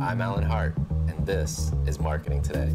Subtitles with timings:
[0.00, 0.78] I'm Alan Hart,
[1.08, 2.70] and this is Marketing Today.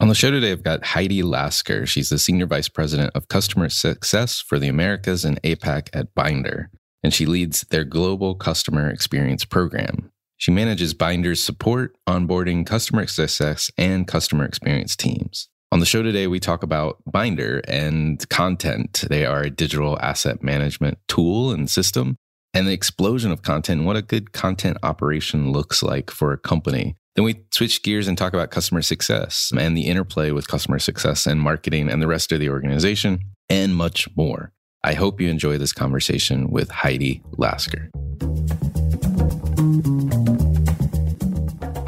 [0.00, 1.84] On the show today, I've got Heidi Lasker.
[1.84, 6.70] She's the Senior Vice President of Customer Success for the Americas and APAC at Bynder,
[7.02, 10.10] and she leads their global customer experience program.
[10.38, 15.50] She manages Bynder's support, onboarding, customer success, and customer experience teams.
[15.70, 19.04] On the show today, we talk about Bynder and content.
[19.10, 22.16] They are a digital asset management tool and system,
[22.54, 26.38] and the explosion of content and what a good content operation looks like for a
[26.38, 26.96] company.
[27.14, 31.26] Then we switch gears and talk about customer success and the interplay with customer success
[31.26, 34.52] and marketing and the rest of the organization, and much more.
[34.84, 37.90] I hope you enjoy this conversation with Heidi Lasker.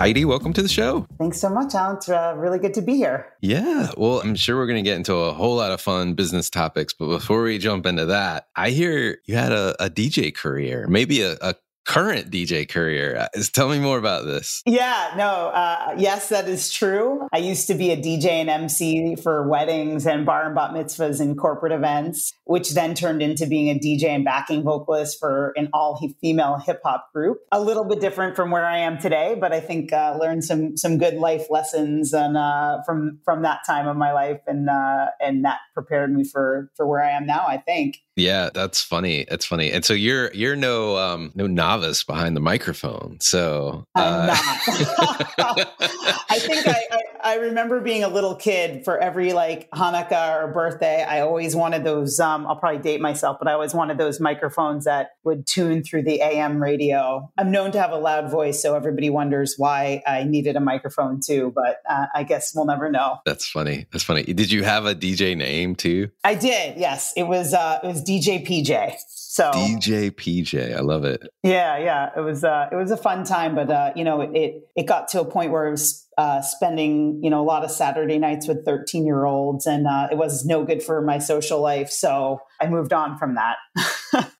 [0.00, 1.06] Heidi, welcome to the show.
[1.18, 1.96] Thanks so much, Alan.
[1.96, 3.34] It's uh, really good to be here.
[3.42, 3.90] Yeah.
[3.98, 6.94] Well, I'm sure we're going to get into a whole lot of fun business topics.
[6.94, 11.20] But before we jump into that, I hear you had a, a DJ career, maybe
[11.20, 11.54] a, a
[11.90, 13.16] current DJ career.
[13.16, 14.62] Uh, tell me more about this.
[14.64, 17.26] Yeah, no, uh, yes, that is true.
[17.32, 21.20] I used to be a DJ and MC for weddings and bar and bat mitzvahs
[21.20, 25.68] and corporate events, which then turned into being a DJ and backing vocalist for an
[25.72, 27.38] all female hip hop group.
[27.50, 30.76] A little bit different from where I am today, but I think uh, learned some
[30.76, 35.06] some good life lessons and uh, from from that time of my life, and uh,
[35.20, 37.46] and that prepared me for for where I am now.
[37.48, 37.96] I think.
[38.20, 39.26] Yeah, that's funny.
[39.28, 39.72] That's funny.
[39.72, 43.18] And so you're you're no um no novice behind the microphone.
[43.20, 44.00] So uh...
[44.00, 45.74] I'm not.
[46.30, 50.52] I think I, I, I remember being a little kid for every like Hanukkah or
[50.52, 51.02] birthday.
[51.02, 52.20] I always wanted those.
[52.20, 56.02] Um, I'll probably date myself, but I always wanted those microphones that would tune through
[56.02, 57.30] the AM radio.
[57.38, 61.20] I'm known to have a loud voice, so everybody wonders why I needed a microphone
[61.24, 61.52] too.
[61.54, 63.18] But uh, I guess we'll never know.
[63.24, 63.86] That's funny.
[63.92, 64.22] That's funny.
[64.22, 66.10] Did you have a DJ name too?
[66.22, 66.78] I did.
[66.78, 67.54] Yes, it was.
[67.54, 68.94] Uh, it was DJ PJ.
[69.06, 71.22] So DJ PJ, I love it.
[71.44, 74.64] Yeah, yeah, it was uh, it was a fun time, but uh, you know, it
[74.74, 77.70] it got to a point where I was uh, spending you know a lot of
[77.70, 81.60] Saturday nights with thirteen year olds, and uh, it was no good for my social
[81.60, 81.90] life.
[81.90, 83.56] So I moved on from that.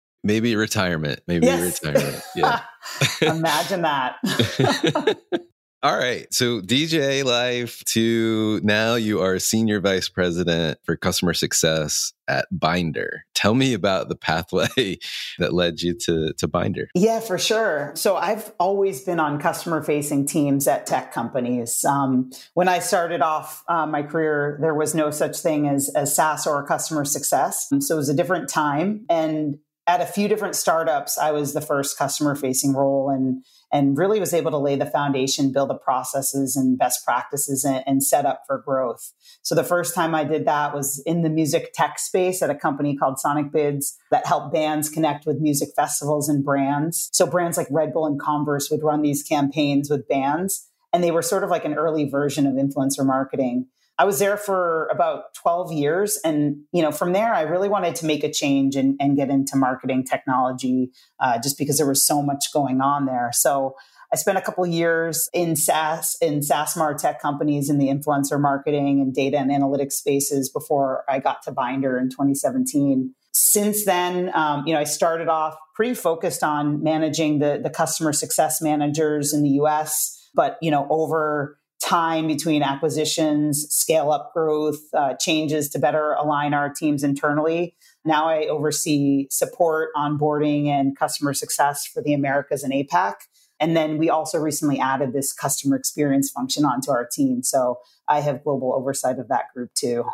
[0.25, 1.20] Maybe retirement.
[1.26, 1.82] Maybe yes.
[1.82, 2.23] retirement.
[2.34, 2.61] Yeah.
[3.23, 4.16] Imagine that.
[5.82, 6.26] All right.
[6.30, 13.24] So DJ life to now you are senior vice president for customer success at Bynder.
[13.34, 14.98] Tell me about the pathway
[15.38, 16.88] that led you to, to Bynder.
[16.94, 17.92] Yeah, for sure.
[17.94, 21.82] So I've always been on customer facing teams at tech companies.
[21.82, 26.14] Um, when I started off uh, my career, there was no such thing as, as
[26.14, 27.68] SaaS or customer success.
[27.80, 29.06] So it was a different time.
[29.08, 29.58] And
[29.90, 34.19] at a few different startups, I was the first customer facing role and and really
[34.19, 38.26] was able to lay the foundation, build the processes and best practices and, and, set
[38.26, 39.12] up for growth.
[39.42, 42.54] So the first time I did that was in the music tech space at a
[42.56, 47.10] company called Sonicbids that helped bands connect with music festivals and brands.
[47.12, 51.12] So brands like Red Bull and Converse would run these campaigns with bands and they
[51.12, 53.69] were sort of like an early version of influencer marketing.
[54.00, 56.19] I was there for about 12 years.
[56.25, 59.29] And, you know, from there, I really wanted to make a change and, and get
[59.29, 63.29] into marketing technology uh, just because there was so much going on there.
[63.35, 63.76] So
[64.11, 69.02] I spent a couple years in SaaS, in SaaS tech companies in the influencer marketing
[69.02, 73.14] and data and analytics spaces before I got to Bynder in 2017.
[73.32, 78.14] Since then, um, you know, I started off pretty focused on managing the, the customer
[78.14, 80.17] success managers in the US.
[80.35, 86.54] But, you know, over time between acquisitions, scale up growth, uh, changes to better align
[86.54, 87.74] our teams internally.
[88.04, 93.14] Now I oversee support, onboarding, and customer success for the Americas and APAC.
[93.58, 97.42] And then we also recently added this customer experience function onto our team.
[97.42, 97.78] So
[98.08, 100.04] I have global oversight of that group too.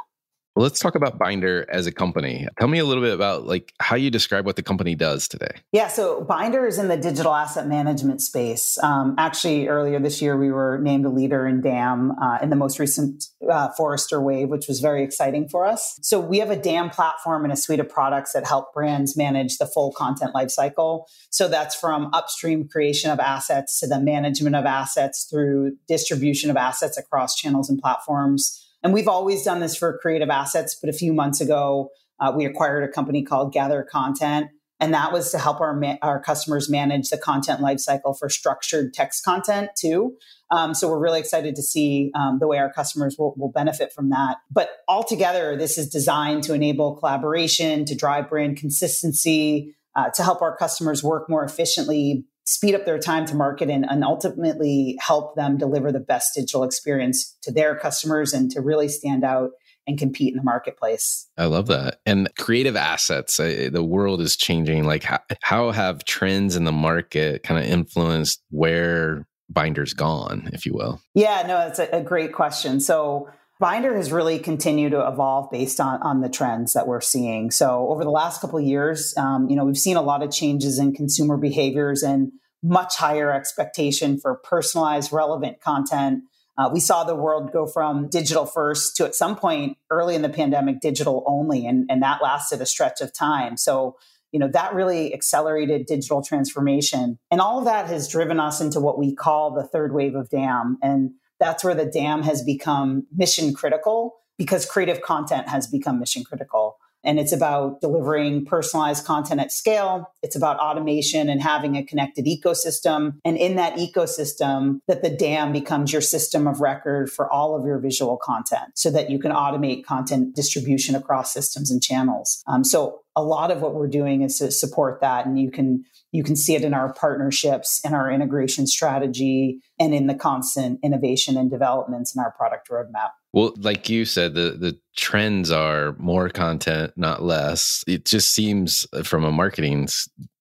[0.57, 2.49] Well, let's talk about Bynder as a company.
[2.59, 5.51] Tell me a little bit about like how you describe what the company does today.
[5.71, 8.79] Yeah, so Bynder is in the digital asset management space.
[8.83, 12.57] Um, actually, earlier this year, we were named a leader in DAM uh, in the
[12.57, 15.99] most recent uh, Forrester Wave, which was very exciting for us.
[16.01, 19.59] So we have a DAM platform and a suite of products that help brands manage
[19.59, 21.05] the full content lifecycle.
[21.29, 26.57] So that's from upstream creation of assets to the management of assets through distribution of
[26.57, 30.93] assets across channels and platforms and we've always done this for creative assets, but a
[30.93, 31.89] few months ago,
[32.21, 34.51] uh, we acquired a company called GatherContent.
[34.79, 38.95] And that was to help our, ma- our customers manage the content lifecycle for structured
[38.95, 40.15] text content too.
[40.53, 43.93] Um, so we're really excited to see um, the way our customers will, will benefit
[43.93, 44.37] from that.
[44.53, 50.43] But altogether, this is designed to enable collaboration, to drive brand consistency, uh, to help
[50.43, 55.35] our customers work more efficiently, speed up their time to market and, and ultimately help
[55.35, 59.51] them deliver the best digital experience to their customers and to really stand out
[59.87, 61.29] and compete in the marketplace.
[61.37, 62.01] I love that.
[62.07, 64.85] And creative assets, uh, the world is changing.
[64.85, 70.67] Like, how, how have trends in the market kind of influenced where Bynder's gone, if
[70.67, 71.01] you will?
[71.15, 72.81] Yeah, no, that's a, a great question.
[72.81, 73.29] So,
[73.59, 77.51] Bynder has really continued to evolve based on, on the trends that we're seeing.
[77.51, 80.31] So over the last couple of years, um, you know, we've seen a lot of
[80.31, 82.33] changes in consumer behaviors and
[82.63, 86.25] much higher expectation for personalized, relevant content.
[86.59, 90.23] Uh, we saw the world go from digital first to at some point early in
[90.23, 93.57] the pandemic, digital only, and, and that lasted a stretch of time.
[93.57, 93.97] So,
[94.33, 97.19] you know, that really accelerated digital transformation.
[97.31, 100.29] And all of that has driven us into what we call the third wave of
[100.29, 100.79] DAM.
[100.83, 106.25] And that's where the DAM has become mission critical because creative content has become mission
[106.25, 106.79] critical.
[107.05, 110.13] And it's about delivering personalized content at scale.
[110.23, 113.19] It's about automation and having a connected ecosystem.
[113.25, 117.65] And in that ecosystem, that the DAM becomes your system of record for all of
[117.65, 122.43] your visual content so that you can automate content distribution across systems and channels.
[122.49, 125.27] Um, so a lot of what we're doing is to support that.
[125.27, 129.95] And you can you can see it in our partnerships and our integration strategy and
[129.95, 133.11] in the constant innovation and developments in our product roadmap.
[133.33, 137.83] Well, like you said, the the trends are more content, not less.
[137.87, 139.89] It just seems uh, from a marketing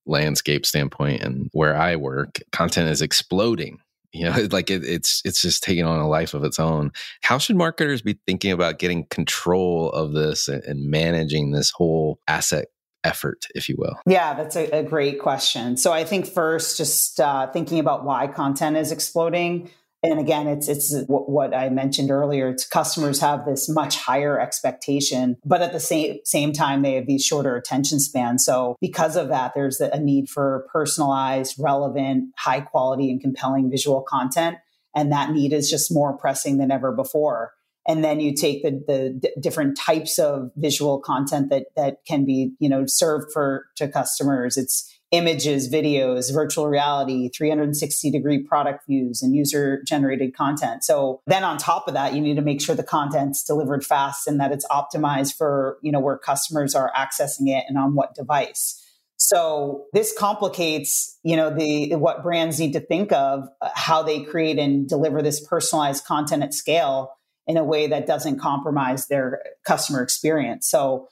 [0.05, 3.79] landscape standpoint and where I work, content is exploding.
[4.15, 6.91] You know, like it, it's it's just taking on a life of its own.
[7.22, 12.19] How should marketers be thinking about getting control of this and, and managing this whole
[12.27, 12.67] asset
[13.03, 13.98] effort, if you will?
[14.05, 15.77] Yeah, that's a, a great question.
[15.77, 19.69] So I think first, just uh, thinking about why content is exploding.
[20.04, 22.50] And again, it's it's what I mentioned earlier.
[22.50, 27.08] It's customers have this much higher expectation, but at the same same time, they have
[27.08, 28.46] these shorter attention spans.
[28.46, 34.04] So because of that, there's a need for personalized, relevant, high quality, and compelling visual
[34.04, 34.58] content,
[34.96, 37.54] and that need is just more pressing than ever before
[37.88, 42.25] and then you take the, the d- different types of visual content that that can
[42.25, 48.86] be you know served for to customers it's images videos virtual reality 360 degree product
[48.88, 52.62] views and user generated content so then on top of that you need to make
[52.62, 56.92] sure the content's delivered fast and that it's optimized for you know where customers are
[56.96, 58.82] accessing it and on what device
[59.18, 64.24] So this complicates, you know, the what brands need to think of uh, how they
[64.24, 67.12] create and deliver this personalized content at scale
[67.48, 70.68] in a way that doesn't compromise their customer experience.
[70.68, 71.08] So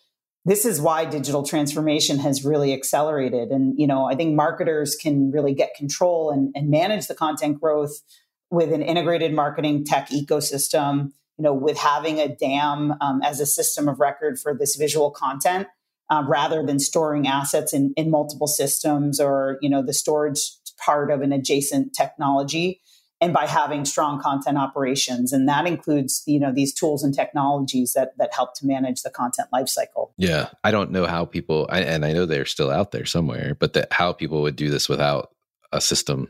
[0.45, 3.49] this is why digital transformation has really accelerated.
[3.49, 7.61] And, you know, I think marketers can really get control and, and manage the content
[7.61, 8.01] growth
[8.49, 13.45] with an integrated marketing tech ecosystem, you know, with having a DAM um, as a
[13.45, 15.67] system of record for this visual content.
[16.09, 21.09] Uh, rather than storing assets in, in multiple systems or you know the storage part
[21.09, 22.81] of an adjacent technology
[23.23, 27.93] and by having strong content operations and that includes you know these tools and technologies
[27.93, 31.81] that that help to manage the content lifecycle yeah i don't know how people I,
[31.81, 34.89] and i know they're still out there somewhere but that how people would do this
[34.89, 35.29] without
[35.71, 36.29] a system.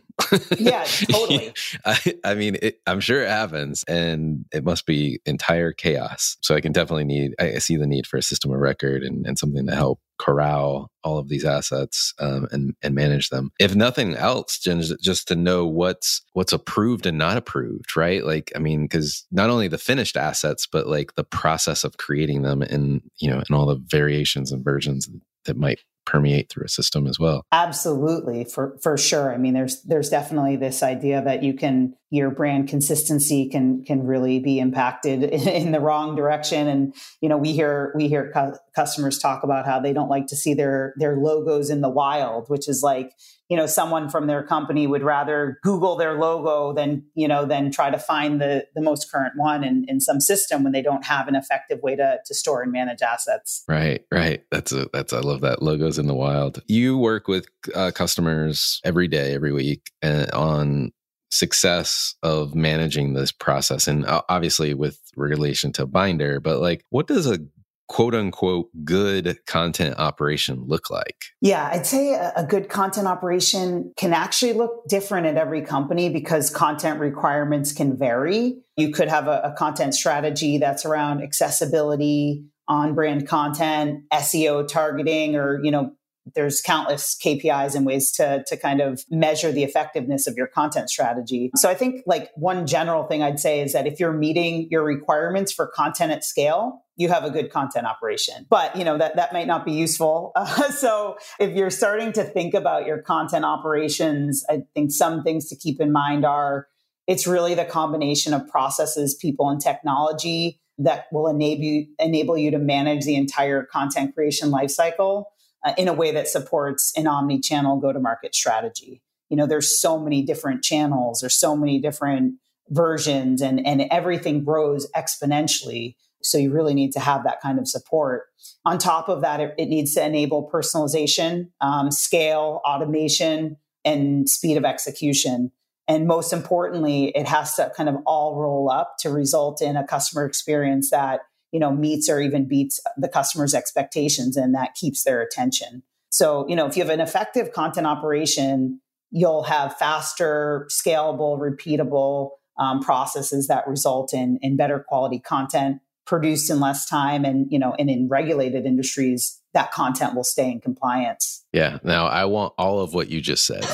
[0.57, 1.53] yeah, totally.
[1.85, 6.37] I, I mean, it, I'm sure it happens, and it must be entire chaos.
[6.41, 7.35] So I can definitely need.
[7.39, 10.89] I, see the need for a system of record and, and something to help corral
[11.03, 13.51] all of these assets um, and and manage them.
[13.59, 18.23] If nothing else, just, just to know what's what's approved and not approved, right?
[18.23, 22.43] Like, I mean, because not only the finished assets, but like the process of creating
[22.43, 25.09] them and you know, and all the variations and versions
[25.45, 27.45] that might permeate through a system as well.
[27.51, 29.33] Absolutely, for for sure.
[29.33, 34.05] I mean, there's there's definitely this idea that you can your brand consistency can can
[34.05, 36.67] really be impacted in, the wrong direction.
[36.67, 40.27] And you know, we hear we hear cu- customers talk about how they don't like
[40.27, 43.13] to see their their logos in the wild, which is like
[43.53, 47.69] you know someone from their company would rather google their logo than you know than
[47.69, 51.05] try to find the the most current one in, in some system when they don't
[51.05, 53.63] have an effective way to, to store and manage assets.
[53.67, 54.43] Right right.
[54.49, 55.61] That's a that's i love that.
[55.61, 56.63] Logos in the wild.
[56.65, 57.45] You work with
[57.75, 60.91] uh, customers every day every week uh, on
[61.29, 67.05] success of managing this process and uh, obviously with relation to Bynder but like what
[67.05, 67.37] does a
[67.87, 71.17] quote unquote good content operation look like?
[71.41, 76.49] Yeah, I'd say a, good content operation can actually look different at every company because
[76.49, 78.57] content requirements can vary.
[78.77, 85.35] You could have a, a content strategy that's around accessibility, on brand content, SEO targeting,
[85.35, 85.91] or, you know,
[86.35, 90.89] there's countless KPIs and ways to, to kind of measure the effectiveness of your content
[90.89, 91.51] strategy.
[91.57, 94.83] So I think like one general thing I'd say is that if you're meeting your
[94.83, 98.45] requirements for content at scale, you have a good content operation.
[98.49, 100.31] But you know that that might not be useful.
[100.35, 105.49] Uh, so if you're starting to think about your content operations, I think some things
[105.49, 106.67] to keep in mind are
[107.07, 112.51] it's really the combination of processes, people, and technology that will enable you, enable you
[112.51, 115.25] to manage the entire content creation lifecycle
[115.65, 119.01] uh, in a way that supports an omni-channel go-to-market strategy.
[119.29, 122.35] You know, there's so many different channels, there's so many different
[122.69, 125.95] versions, and and everything grows exponentially.
[126.23, 128.27] So you really need to have that kind of support.
[128.65, 134.57] On top of that, it, it needs to enable personalization, um, scale, automation, and speed
[134.57, 135.51] of execution.
[135.87, 139.85] And most importantly, it has to kind of all roll up to result in a
[139.85, 141.21] customer experience that
[141.53, 146.45] you know meets or even beats the customer's expectations and that keeps their attention so
[146.49, 152.81] you know if you have an effective content operation you'll have faster scalable repeatable um,
[152.81, 157.75] processes that result in in better quality content produced in less time and you know
[157.77, 161.77] and in regulated industries that content will stay in compliance yeah.
[161.83, 163.63] Now I want all of what you just said.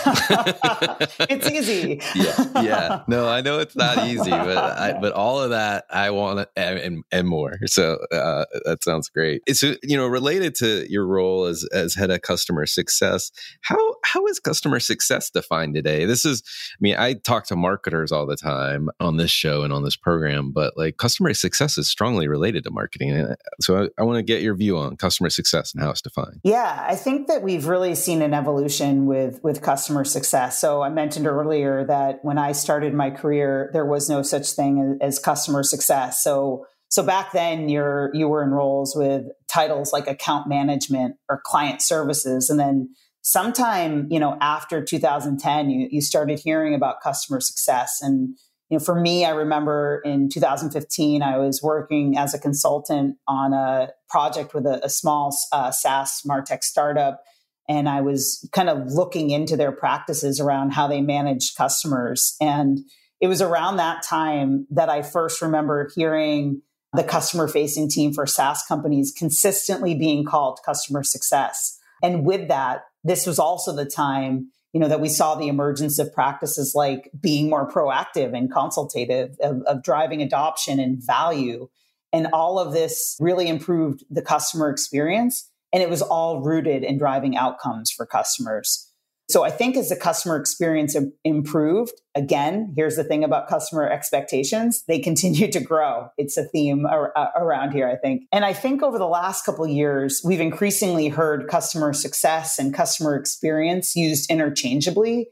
[1.29, 2.01] it's easy.
[2.15, 2.61] yeah.
[2.61, 3.03] Yeah.
[3.07, 7.03] No, I know it's not easy, but I, but all of that I want and,
[7.09, 7.57] and more.
[7.67, 9.43] So uh, that sounds great.
[9.47, 13.31] It's you know related to your role as as head of customer success.
[13.61, 16.03] How how is customer success defined today?
[16.03, 16.43] This is
[16.73, 19.95] I mean I talk to marketers all the time on this show and on this
[19.95, 23.35] program, but like customer success is strongly related to marketing.
[23.61, 26.39] So I, I want to get your view on customer success and how it's defined.
[26.43, 30.59] Yeah, I think that we've really seen an evolution with with customer success.
[30.59, 34.97] So I mentioned earlier that when I started my career, there was no such thing
[35.01, 36.23] as customer success.
[36.23, 41.41] So so back then, you're you were in roles with titles like account management or
[41.45, 42.89] client services, and then
[43.21, 48.35] sometime you know after 2010, you you started hearing about customer success and
[48.69, 53.53] you know, for me, I remember in 2015, I was working as a consultant on
[53.53, 57.23] a project with a, a small uh, SaaS Martech startup.
[57.67, 62.35] And I was kind of looking into their practices around how they managed customers.
[62.39, 62.79] And
[63.19, 66.61] it was around that time that I first remember hearing
[66.93, 71.77] the customer facing team for SaaS companies consistently being called customer success.
[72.01, 75.99] And with that, this was also the time you know that we saw the emergence
[75.99, 81.67] of practices like being more proactive and consultative of, of, driving adoption and value
[82.11, 86.97] and all of this really improved the customer experience And it was all rooted in
[86.97, 88.88] driving outcomes for customers.
[89.29, 94.83] So I think as the customer experience improved, again, here's the thing about customer expectations,
[94.87, 96.07] they continue to grow.
[96.17, 98.23] It's a theme ar- uh, around here, I think.
[98.31, 103.15] And I think over the last couple years, we've increasingly heard customer success and customer
[103.15, 105.27] experience used interchangeably,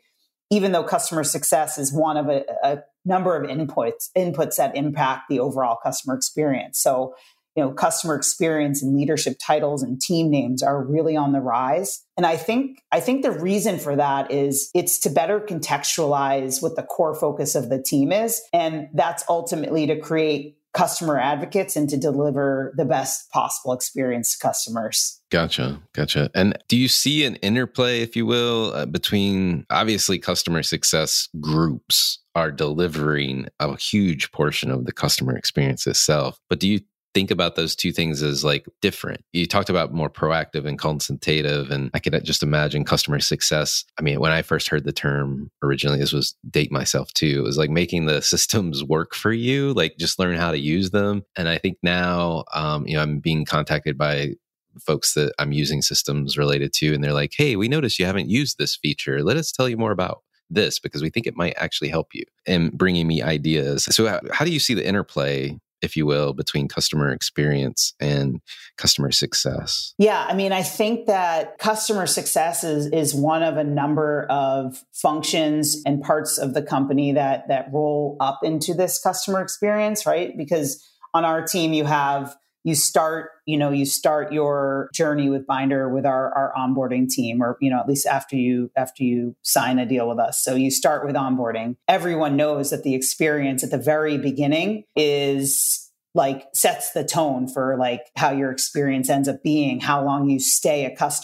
[0.52, 5.24] even though customer success is one of a, a number of inputs inputs that impact
[5.30, 6.80] the overall customer experience.
[6.80, 7.16] So
[7.58, 12.06] you know customer experience and leadership titles and team names are really on the rise
[12.16, 16.76] and i think i think the reason for that is it's to better contextualize what
[16.76, 21.90] the core focus of the team is and that's ultimately to create customer advocates and
[21.90, 25.20] to deliver the best possible experience to customers.
[25.32, 25.82] Gotcha.
[25.94, 26.30] Gotcha.
[26.36, 32.20] And do you see an interplay, if you will, uh, between obviously customer success groups
[32.36, 36.82] are delivering a huge portion of the customer experience itself, but do you
[37.14, 39.22] think about those two things as like different.
[39.34, 43.84] You talked about more proactive and consultative, and I could just imagine customer success.
[44.00, 47.40] I mean, when I first heard the term originally, this was date myself too.
[47.40, 50.92] It was like making the systems work for you, like just learn how to use
[50.92, 51.24] them.
[51.36, 54.34] And I think now, um, you know, I'm being contacted by
[54.80, 58.30] folks that I'm using systems related to, and they're like, "Hey, we noticed you haven't
[58.30, 59.24] used this feature.
[59.24, 62.24] Let us tell you more about this because we think it might actually help you
[62.46, 63.86] and bringing me ideas.
[63.86, 68.42] So, how, how, do you see the interplay if you will, between customer experience and
[68.78, 69.94] customer success?
[69.98, 74.84] Yeah, I mean, I think that customer success is, is one of a number of
[74.94, 80.36] functions and parts of the company that that roll up into this customer experience, right?
[80.38, 82.36] Because on our team, you have
[82.68, 87.42] you start you know you start your journey with Bynder with our, our onboarding team
[87.42, 90.44] or you know at least after you after you sign a deal with us.
[90.44, 91.78] So you start with onboarding.
[91.88, 97.78] Everyone knows that the experience at the very beginning is like sets the tone for
[97.80, 101.24] like how your experience ends up being how long you stay a customer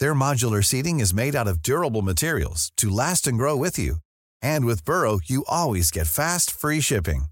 [0.00, 3.96] Their modular seating is made out of durable materials to last and grow with you.
[4.42, 7.24] And with Burrow, you always get fast, free shipping.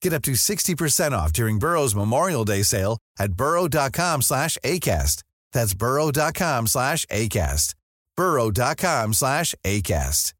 [0.00, 5.22] Get up to 60% off during Burrow's Memorial Day sale at burrow.com slash ACAST.
[5.52, 7.74] That's burrow.com slash ACAST.
[8.16, 10.32] burrow.com slash ACAST.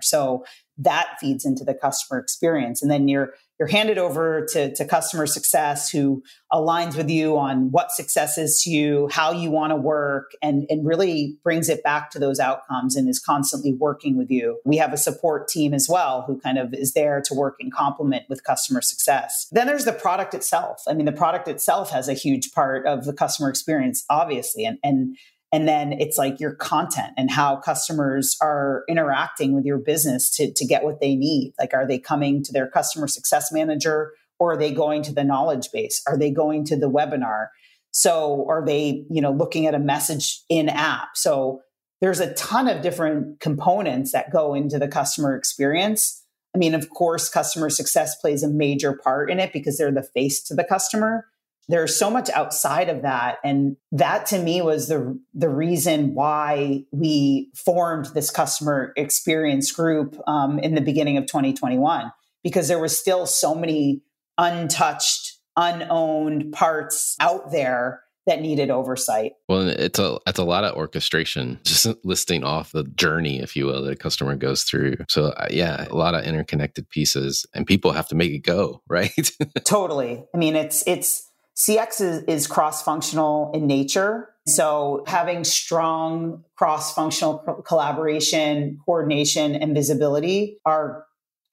[0.00, 0.44] So
[0.76, 2.82] that feeds into the customer experience.
[2.82, 7.70] And then you're you're handed over to, to customer success who aligns with you on
[7.70, 11.82] what success is to you, how you want to work, and, and really brings it
[11.82, 14.58] back to those outcomes and is constantly working with you.
[14.64, 17.70] We have a support team as well who kind of is there to work in
[17.70, 19.46] complement with customer success.
[19.52, 20.82] Then there's the product itself.
[20.88, 24.64] I mean, the product itself has a huge part of the customer experience, obviously.
[24.64, 25.16] And, and
[25.52, 30.50] and then it's like your content and how customers are interacting with your business to,
[30.50, 31.52] to get what they need.
[31.58, 35.22] Like, are they coming to their customer success manager or are they going to the
[35.22, 36.02] knowledge base?
[36.06, 37.48] Are they going to the webinar?
[37.90, 41.10] So are they, you know, looking at a message in app?
[41.16, 41.60] So
[42.00, 46.24] there's a ton of different components that go into the customer experience.
[46.54, 50.02] I mean, of course, customer success plays a major part in it because they're the
[50.02, 51.26] face to the customer
[51.68, 56.84] there's so much outside of that and that to me was the the reason why
[56.90, 62.96] we formed this customer experience group um, in the beginning of 2021 because there was
[62.96, 64.02] still so many
[64.38, 69.32] untouched unowned parts out there that needed oversight.
[69.48, 73.66] Well, it's a it's a lot of orchestration, just listing off the journey, if you
[73.66, 74.96] will, that a customer goes through.
[75.08, 78.82] So uh, yeah, a lot of interconnected pieces, and people have to make it go,
[78.88, 79.30] right?
[79.64, 80.24] totally.
[80.34, 84.28] I mean, it's it's CX is, is cross functional in nature.
[84.46, 91.04] So having strong cross functional collaboration, coordination, and visibility are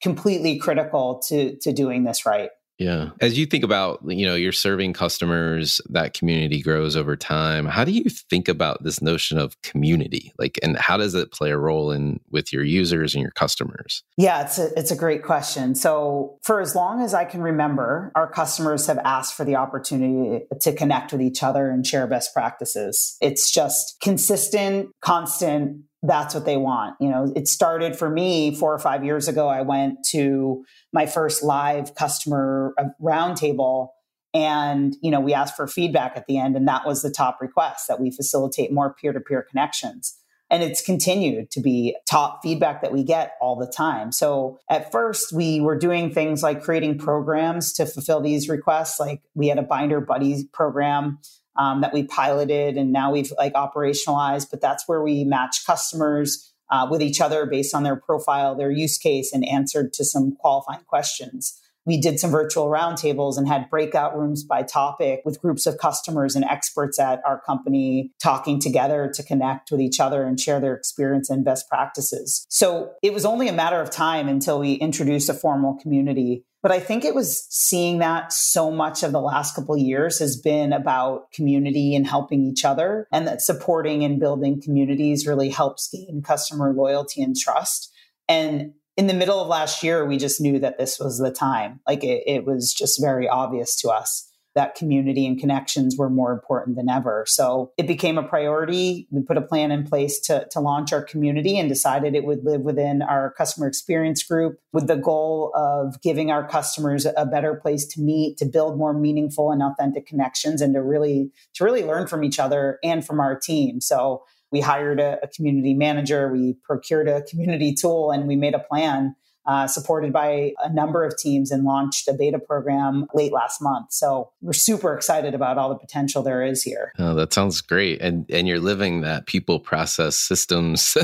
[0.02, 2.50] completely critical to, to doing this right.
[2.80, 3.10] Yeah.
[3.20, 7.66] As you think about, you know, you're serving customers, that community grows over time.
[7.66, 10.32] How do you think about this notion of community?
[10.38, 14.02] Like and how does it play a role in with your users and your customers?
[14.16, 15.74] Yeah, it's a it's a great question.
[15.74, 20.46] So, for as long as I can remember, our customers have asked for the opportunity
[20.62, 23.18] to connect with each other and share best practices.
[23.20, 26.96] It's just consistent, constant that's what they want.
[27.00, 29.48] You know, it started for me four or five years ago.
[29.48, 33.88] I went to my first live customer uh, roundtable
[34.32, 37.38] And, you know, we asked for feedback at the end, and that was the top
[37.40, 40.16] request that we facilitate more peer to peer connections.
[40.52, 44.10] And it's continued to be top feedback that we get all the time.
[44.10, 48.98] So at first, we were doing things like creating programs to fulfill these requests.
[48.98, 51.18] Like we had a Bynder buddies program
[51.60, 56.52] um, that we piloted and now we've like operationalized, but that's where we match customers
[56.70, 60.34] uh, with each other based on their profile, their use case, and answered to some
[60.36, 65.66] qualifying questions we did some virtual roundtables and had breakout rooms by topic with groups
[65.66, 70.38] of customers and experts at our company talking together to connect with each other and
[70.38, 72.46] share their experience and best practices.
[72.48, 76.44] So it was only a matter of time until we introduced a formal community.
[76.62, 80.36] But I think it was seeing that so much of the last couple years has
[80.36, 85.88] been about community and helping each other, and that supporting and building communities really helps
[85.88, 87.90] gain customer loyalty and trust.
[88.28, 91.80] And in the middle of last year, we just knew that this was the time.
[91.88, 96.32] Like it, it, was just very obvious to us that community and connections were more
[96.32, 97.24] important than ever.
[97.26, 99.06] So it became a priority.
[99.10, 102.44] We put a plan in place to, to launch our community and decided it would
[102.44, 107.54] live within our customer experience group with the goal of giving our customers a better
[107.54, 111.84] place to meet, to build more meaningful and authentic connections and to really, to really
[111.84, 113.80] learn from each other and from our team.
[113.80, 118.54] So we hired a, a, community manager, we procured a community tool, and we made
[118.54, 119.14] a plan
[119.46, 123.86] uh, supported by a number of teams and launched a beta program late last month.
[123.90, 126.92] So we're super excited about all the potential there is here.
[126.98, 130.96] Oh, that sounds great, and and you're living that people process systems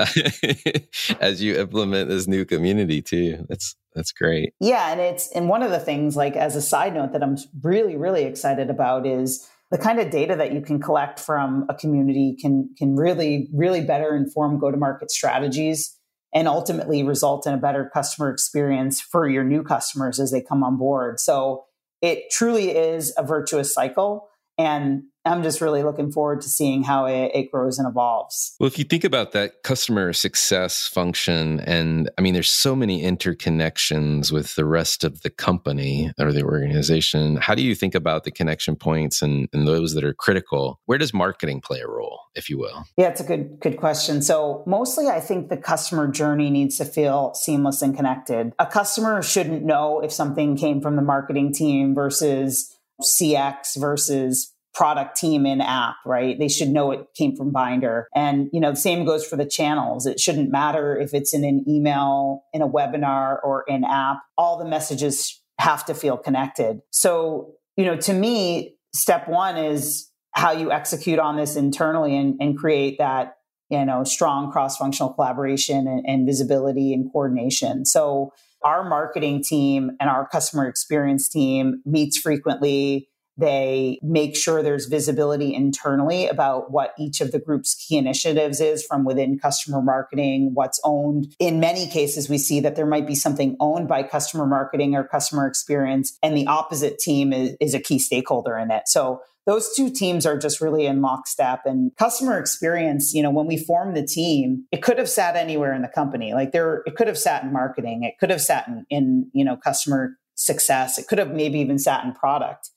[1.20, 3.46] as you implement this new community too.
[3.48, 4.54] That's that's great.
[4.60, 7.36] Yeah, and it's and one of the things like as a side note that I'm
[7.62, 11.74] really really excited about is the kind of data that you can collect from a
[11.74, 15.97] community can can really really better inform go to market strategies
[16.34, 20.62] and ultimately result in a better customer experience for your new customers as they come
[20.62, 21.18] on board.
[21.20, 21.64] So
[22.02, 24.27] it truly is a virtuous cycle
[24.58, 28.54] and I'm just really looking forward to seeing how it, it, grows and evolves.
[28.58, 33.02] Well, if you think about that customer success function, and I mean, there's so many
[33.02, 37.36] interconnections with the rest of the company or the organization.
[37.36, 40.80] How do you think about the connection points and, and those that are critical?
[40.86, 42.84] Where does marketing play a role, if you will?
[42.96, 44.22] Yeah, it's a good good question.
[44.22, 48.52] So mostly, I think the customer journey needs to feel seamless and connected.
[48.58, 55.16] A customer shouldn't know if something came from the marketing team versus CX versus product
[55.16, 56.38] team in app, right?
[56.38, 58.06] They should know it came from Bynder.
[58.14, 60.06] And, you know, the same goes for the channels.
[60.06, 64.18] It shouldn't matter if it's in an email, in a webinar, or in app.
[64.36, 66.80] All the messages have to feel connected.
[66.90, 72.36] So, you know, to me, step one is how you execute on this internally and,
[72.40, 73.34] and create that
[73.70, 78.32] you know strong cross-functional collaboration and, and, visibility and coordination so
[78.64, 85.54] our marketing team and our customer experience team meets frequently they make sure there's visibility
[85.54, 90.80] internally about what each of the group's key initiatives is from within customer marketing, what's
[90.84, 91.34] owned.
[91.38, 95.04] In many cases, we see that there might be something owned by customer marketing or
[95.04, 98.88] customer experience, and the opposite team is, is a key stakeholder in it.
[98.88, 103.46] So those two teams are just really in lockstep and customer experience you know when
[103.46, 106.94] we formed the team it could have sat anywhere in the company like there it
[106.96, 110.98] could have sat in marketing it could have sat in, in you know customer success
[110.98, 112.68] it could have maybe even sat in product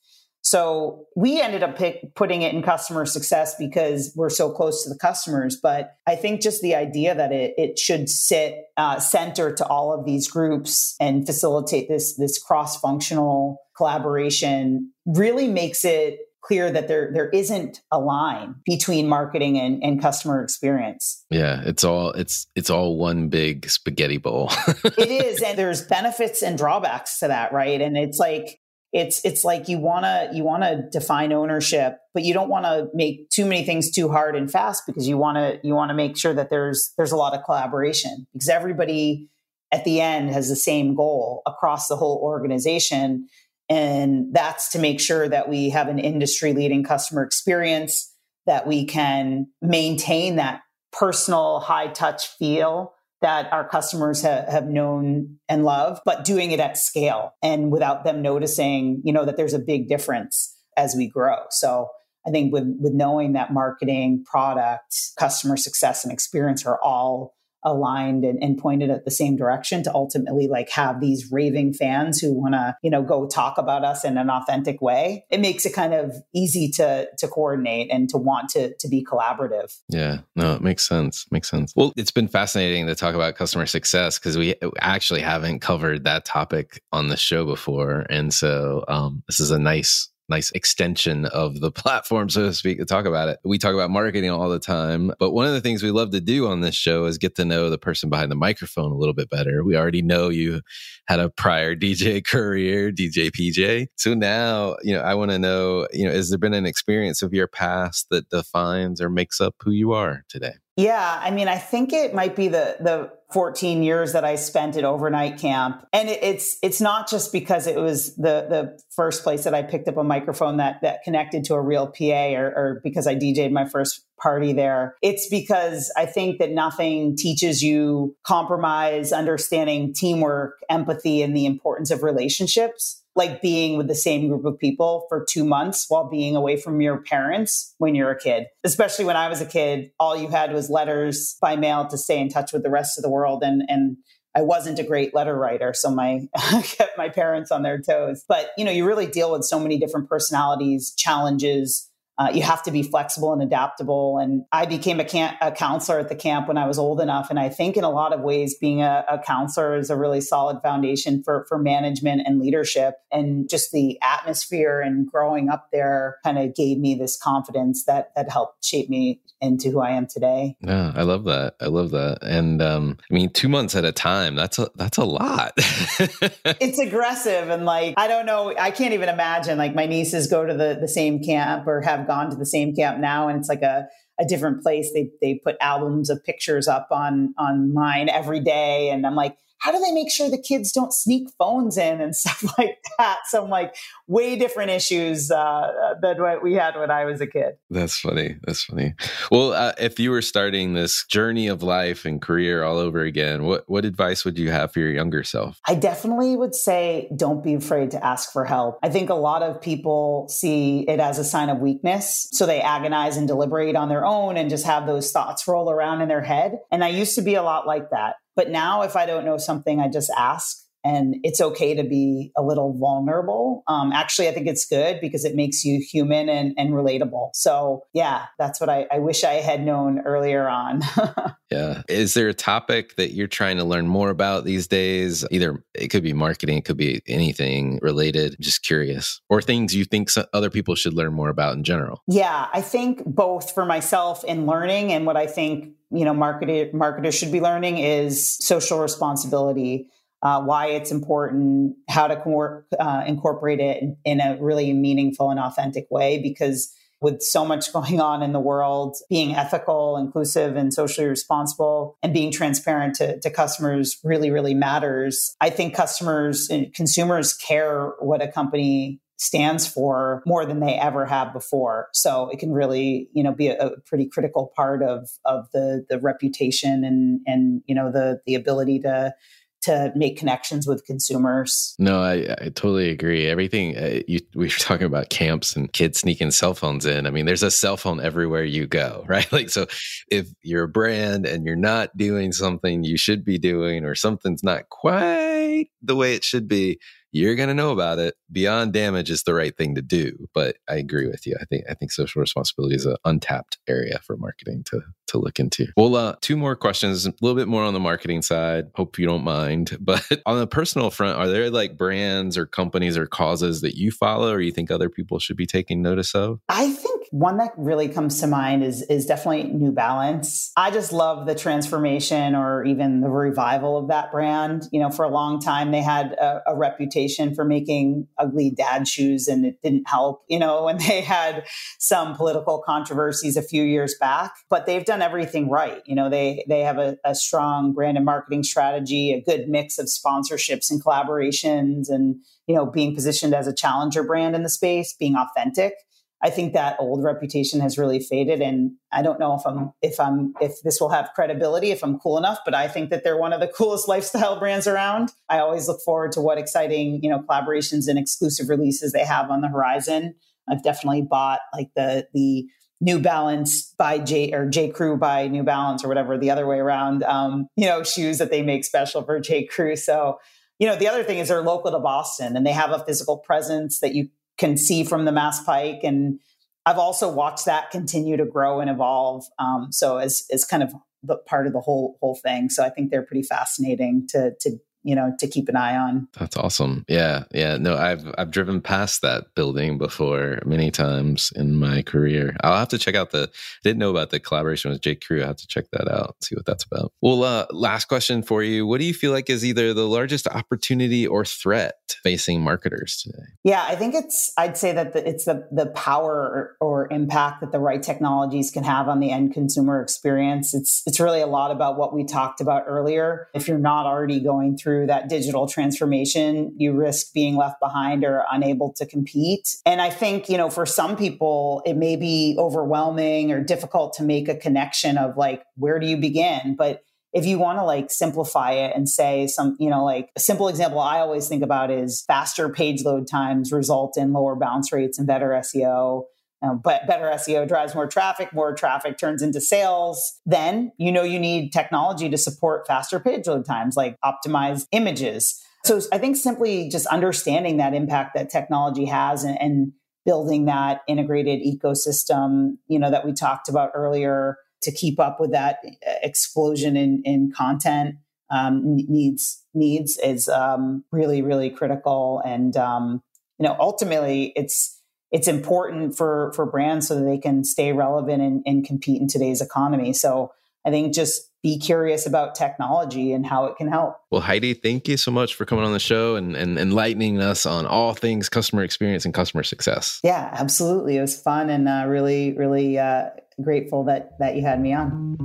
[0.42, 4.90] so we ended up pick, putting it in customer success because we're so close to
[4.90, 5.56] the customers.
[5.62, 9.92] But I think just the idea that it, it should sit uh, center to all
[9.92, 16.88] of these groups and facilitate this this cross functional collaboration really makes it clear that
[16.88, 21.24] there there isn't a line between marketing and, and customer experience.
[21.30, 24.50] Yeah, it's all it's it's all one big spaghetti bowl.
[24.84, 27.80] it is, and there's benefits and drawbacks to that, right?
[27.80, 28.58] And it's like
[28.92, 32.66] it's it's like you want to you want to define ownership but you don't want
[32.66, 35.88] to make too many things too hard and fast because you want to you want
[35.88, 39.30] to make sure that there's there's a lot of collaboration because everybody
[39.72, 43.26] at the end has the same goal across the whole organization.
[43.68, 48.84] And that's to make sure that we have an industry leading customer experience that we
[48.84, 50.60] can maintain that
[50.92, 52.91] personal high touch feel
[53.22, 58.04] that our customers ha- have known and love, but doing it at scale and without
[58.04, 61.36] them noticing, you know, that there's a big difference as we grow.
[61.50, 61.88] So
[62.26, 68.24] I think with with knowing that marketing, product, customer success, and experience are all aligned
[68.24, 72.32] and, and, pointed at the same direction to ultimately like have these raving fans who
[72.32, 75.24] want to you know go talk about us in an authentic way.
[75.30, 79.04] It makes it kind of easy to to coordinate and to want to to be
[79.04, 79.74] collaborative.
[79.88, 80.18] Yeah.
[80.36, 81.26] No it makes sense.
[81.30, 81.72] Makes sense.
[81.74, 86.24] Well it's been fascinating to talk about customer success because we actually haven't covered that
[86.24, 88.06] topic on the show before.
[88.10, 92.78] And so um, this is a nice nice extension of the platform, so to speak,
[92.78, 93.38] to talk about it.
[93.44, 96.20] We talk about marketing all the time, but one of the things we love to
[96.20, 99.14] do on this show is get to know the person behind the microphone a little
[99.14, 99.62] bit better.
[99.62, 100.62] We already know you
[101.06, 103.88] had a prior DJ career, DJ PJ.
[103.96, 107.22] So now, you know, I want to know, you know, has there been an experience
[107.22, 110.54] of your past that defines or makes up who you are today?
[110.76, 114.76] Yeah, I mean, I think it might be the the 14 years that I spent
[114.76, 119.22] at overnight camp, and it, it's it's not just because it was the the first
[119.22, 122.46] place that I picked up a microphone that that connected to a real PA, or,
[122.54, 124.96] or because I DJed my first party there.
[125.02, 131.90] It's because I think that nothing teaches you compromise, understanding teamwork, empathy, and the importance
[131.90, 136.34] of relationships like being with the same group of people for two months while being
[136.34, 138.46] away from your parents when you're a kid.
[138.64, 142.18] Especially when I was a kid, all you had was letters by mail to stay
[142.18, 143.42] in touch with the rest of the world.
[143.42, 143.96] And, and
[144.34, 146.20] I wasn't a great letter writer, so my
[146.62, 148.24] kept my parents on their toes.
[148.26, 151.90] But you know, you really deal with so many different personalities, challenges,
[152.22, 154.18] uh, you have to be flexible and adaptable.
[154.18, 157.30] And I became a, camp, a, counselor at the camp when I was old enough.
[157.30, 160.20] And I think in a lot of ways, being a, a, counselor is a really
[160.20, 162.96] solid foundation for, for management and leadership.
[163.10, 168.12] And just the atmosphere and growing up there kind of gave me this confidence that,
[168.14, 170.56] that helped shape me into who I am today.
[170.60, 171.56] Yeah, I love that.
[171.60, 172.18] I love that.
[172.22, 175.52] And um, I mean, two months at a time, that's a, that's a lot.
[175.56, 177.48] it's aggressive.
[177.48, 180.78] And like, I don't know, I can't even imagine like my nieces go to the,
[180.80, 183.86] the same camp or have gone to the same camp now and it's like a,
[184.20, 184.92] a different place.
[184.92, 188.90] They they put albums of pictures up on online every day.
[188.90, 192.16] And I'm like, how do they make sure the kids don't sneak phones in and
[192.22, 193.18] stuff like that?
[193.28, 193.76] So I'm like,
[194.08, 197.54] way different issues uh, than what we had when I was a kid.
[197.70, 198.36] That's funny.
[198.42, 198.94] That's funny.
[199.30, 203.44] Well, uh, if you were starting this journey of life and career all over again,
[203.44, 205.60] what what advice would you have for your younger self?
[205.66, 208.78] I definitely would say don't be afraid to ask for help.
[208.82, 212.60] I think a lot of people see it as a sign of weakness, so they
[212.60, 216.22] agonize and deliberate on their own and just have those thoughts roll around in their
[216.22, 216.58] head.
[216.70, 218.16] And I used to be a lot like that.
[218.34, 220.66] But now, if I don't know something, I just ask.
[220.84, 223.62] And it's okay to be a little vulnerable.
[223.68, 227.30] Um, actually, I think it's good because it makes you human and, and relatable.
[227.34, 230.82] So, yeah, that's what I, I wish I had known earlier on.
[231.50, 231.82] yeah.
[231.88, 235.24] Is there a topic that you're trying to learn more about these days?
[235.30, 238.36] Either it could be marketing, it could be anything related.
[238.40, 239.20] Just curious.
[239.28, 242.02] Or things you think other people should learn more about in general?
[242.08, 246.72] Yeah, I think both for myself in learning and what I think you know marketer,
[246.72, 249.88] marketers should be learning is social responsibility
[250.22, 255.40] uh, why it's important how to uh, incorporate it in, in, a really meaningful and
[255.40, 260.72] authentic way because with so much going on in the world being ethical inclusive and
[260.72, 266.72] socially responsible and being transparent to, to customers really really matters i think customers and
[266.74, 271.88] consumers care what a company stands for more than they ever have before.
[271.92, 275.86] So it can really, you know, be a, a, pretty critical part of of the
[275.88, 279.14] the reputation and and you know the the ability to
[279.62, 281.74] to make connections with consumers.
[281.78, 283.28] No, I, I totally agree.
[283.28, 287.06] Everything uh, you, we were talking about camps and kids sneaking cell phones in.
[287.06, 289.30] I mean, there's a cell phone everywhere you go, right?
[289.32, 289.66] Like, so
[290.10, 294.42] if you're a brand and you're not doing something you should be doing, or something's
[294.42, 296.78] not quite the way it should be,
[297.12, 298.14] you're going to know about it.
[298.30, 300.26] Beyond damage is the right thing to do.
[300.34, 301.36] But I agree with you.
[301.40, 305.38] I think I think social responsibility is an untapped area for marketing to to look
[305.38, 305.66] into.
[305.76, 308.68] Well, uh, two more questions, a little bit more on the marketing side.
[308.74, 309.76] Hope you don't mind.
[309.92, 313.90] But on the personal front, are there like brands or companies or causes that you
[313.90, 316.38] follow or you think other people should be taking notice of?
[316.48, 320.52] I think one that really comes to mind is is definitely New Balance.
[320.56, 324.68] I just love the transformation or even the revival of that brand.
[324.72, 327.01] You know, for a long time they had a, a reputation
[327.34, 330.24] for making ugly dad shoes, and it didn't help.
[330.28, 331.44] You know, when they had
[331.78, 335.82] some political controversies a few years back, but they've done everything right.
[335.86, 339.78] You know, they they have a, a strong brand and marketing strategy, a good mix
[339.78, 344.50] of sponsorships and collaborations, and you know, being positioned as a challenger brand in the
[344.50, 345.74] space, being authentic.
[346.24, 349.98] I think that old reputation has really faded, and I don't know if I'm if
[349.98, 352.38] I'm if this will have credibility if I'm cool enough.
[352.44, 355.10] But I think that they're one of the coolest lifestyle brands around.
[355.28, 359.30] I always look forward to what exciting you know collaborations and exclusive releases they have
[359.30, 360.14] on the horizon.
[360.48, 362.46] I've definitely bought like the the
[362.80, 366.58] New Balance by J or J Crew by New Balance or whatever the other way
[366.58, 367.04] around.
[367.04, 369.76] Um, you know, shoes that they make special for J Crew.
[369.76, 370.18] So,
[370.58, 373.18] you know, the other thing is they're local to Boston and they have a physical
[373.18, 374.08] presence that you
[374.42, 375.80] can see from the Mass Pike.
[375.84, 376.18] And
[376.66, 379.24] I've also watched that continue to grow and evolve.
[379.38, 380.74] Um, so as as kind of
[381.04, 382.50] the part of the whole whole thing.
[382.50, 386.08] So I think they're pretty fascinating to to you know to keep an eye on.
[386.18, 386.84] That's awesome.
[386.88, 387.56] Yeah yeah.
[387.56, 392.36] No i've i've driven past that building before many times in my career.
[392.42, 393.30] I'll have to check out the
[393.62, 395.22] didn't know about the collaboration with J Crew.
[395.22, 396.92] I have to check that out see what that's about.
[397.00, 398.66] Well uh, last question for you.
[398.66, 403.24] What do you feel like is either the largest opportunity or threat facing marketers today?
[403.44, 407.40] Yeah i think it's i'd say that the, it's the the power or, or impact
[407.40, 410.54] that the right technologies can have on the end consumer experience.
[410.54, 413.28] It's it's really a lot about what we talked about earlier.
[413.34, 418.04] If you're not already going through through that digital transformation, you risk being left behind
[418.04, 419.56] or unable to compete.
[419.66, 424.02] And I think, you know, for some people, it may be overwhelming or difficult to
[424.02, 426.56] make a connection of like, where do you begin?
[426.56, 426.82] But
[427.12, 430.48] if you want to like simplify it and say some, you know, like a simple
[430.48, 434.98] example I always think about is faster page load times result in lower bounce rates
[434.98, 436.04] and better SEO.
[436.42, 440.20] Um, but better SEO drives more traffic, more traffic turns into sales.
[440.26, 445.40] Then you know you need technology to support faster page load times, like optimized images.
[445.64, 449.72] So I think simply just understanding that impact that technology has and, and
[450.04, 455.30] building that integrated ecosystem, you know, that we talked about earlier to keep up with
[455.30, 455.58] that
[456.02, 457.96] explosion in, in content
[458.32, 462.20] um, needs needs is um, really really critical.
[462.24, 463.02] And um,
[463.38, 464.80] you know, ultimately, it's
[465.12, 469.06] it's important for for brands so that they can stay relevant and, and compete in
[469.06, 469.92] today's economy.
[469.92, 470.32] So
[470.64, 473.96] I think just be curious about technology and how it can help.
[474.10, 477.46] Well, Heidi, thank you so much for coming on the show and, and enlightening us
[477.46, 479.98] on all things customer experience and customer success.
[480.04, 480.98] Yeah, absolutely.
[480.98, 483.10] It was fun and uh, really, really uh,
[483.42, 485.18] grateful that that you had me on.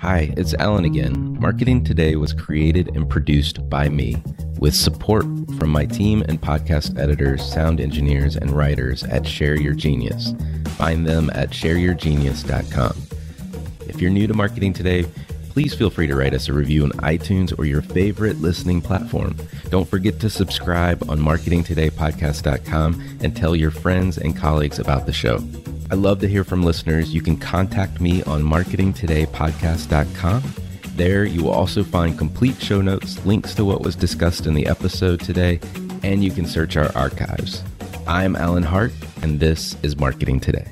[0.00, 1.38] Hi, it's Alan again.
[1.40, 4.16] Marketing Today was created and produced by me
[4.58, 5.24] with support
[5.58, 10.32] from my team and podcast editors, sound engineers, and writers at Share Your Genius.
[10.76, 12.94] Find them at shareyourgenius.com.
[13.88, 15.04] If you're new to Marketing Today,
[15.50, 19.36] please feel free to write us a review on iTunes or your favorite listening platform.
[19.70, 25.42] Don't forget to subscribe on marketingtodaypodcast.com and tell your friends and colleagues about the show.
[25.90, 27.14] I love to hear from listeners.
[27.14, 30.67] You can contact me on marketingtodaypodcast.com
[30.98, 34.66] there, you will also find complete show notes, links to what was discussed in the
[34.66, 35.60] episode today,
[36.02, 37.62] and you can search our archives.
[38.06, 40.70] I'm Alan Hart, and this is Marketing Today.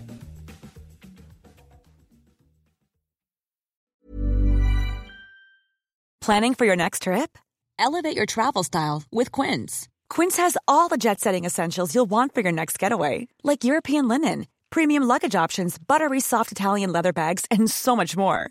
[6.21, 7.39] Planning for your next trip?
[7.79, 9.89] Elevate your travel style with Quince.
[10.11, 14.09] Quince has all the jet setting essentials you'll want for your next getaway, like European
[14.09, 18.51] linen, premium luggage options, buttery soft Italian leather bags, and so much more